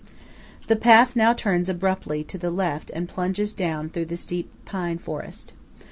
[0.65, 4.97] The path now turns abruptly to the left and plunges down through the steep pine
[4.97, 5.53] forest.